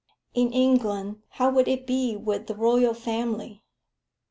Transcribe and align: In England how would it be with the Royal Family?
In 0.33 0.51
England 0.51 1.17
how 1.29 1.51
would 1.51 1.67
it 1.67 1.85
be 1.85 2.15
with 2.15 2.47
the 2.47 2.55
Royal 2.55 2.95
Family? 2.95 3.61